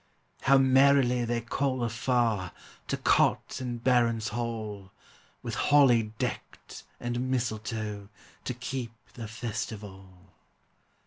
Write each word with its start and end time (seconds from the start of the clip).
How 0.41 0.57
merrily 0.57 1.25
they 1.25 1.41
call 1.41 1.83
afar, 1.83 2.53
To 2.87 2.97
cot 2.97 3.59
and 3.61 3.83
baron's 3.83 4.29
hall, 4.29 4.91
With 5.43 5.53
holly 5.53 6.13
decked 6.17 6.85
and 6.99 7.29
mistletoe, 7.29 8.09
To 8.45 8.53
keep 8.55 8.93
the 9.13 9.27
festival! 9.27 10.33